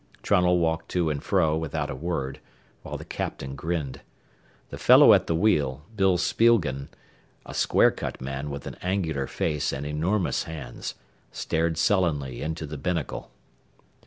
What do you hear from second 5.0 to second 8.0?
at the wheel, Bill Spielgen, a square